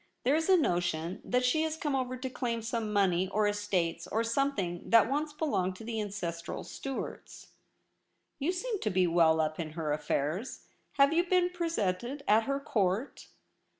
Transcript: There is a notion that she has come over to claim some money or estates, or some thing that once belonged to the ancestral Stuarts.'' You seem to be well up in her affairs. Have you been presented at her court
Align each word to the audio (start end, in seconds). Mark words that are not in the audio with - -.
There 0.23 0.33
is 0.35 0.49
a 0.49 0.57
notion 0.57 1.21
that 1.23 1.45
she 1.45 1.61
has 1.61 1.77
come 1.77 1.95
over 1.95 2.17
to 2.17 2.27
claim 2.27 2.63
some 2.63 2.91
money 2.91 3.29
or 3.29 3.47
estates, 3.47 4.07
or 4.07 4.23
some 4.23 4.55
thing 4.55 4.89
that 4.89 5.07
once 5.07 5.31
belonged 5.31 5.75
to 5.75 5.83
the 5.83 6.01
ancestral 6.01 6.63
Stuarts.'' 6.63 7.49
You 8.39 8.51
seem 8.51 8.79
to 8.79 8.89
be 8.89 9.05
well 9.05 9.39
up 9.39 9.59
in 9.59 9.73
her 9.73 9.93
affairs. 9.93 10.61
Have 10.93 11.13
you 11.13 11.25
been 11.27 11.51
presented 11.51 12.23
at 12.27 12.45
her 12.45 12.59
court 12.59 13.27